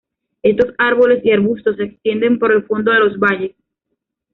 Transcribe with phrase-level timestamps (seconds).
[0.41, 3.55] Estos árboles y arbustos se extienden por el fondo de los valles.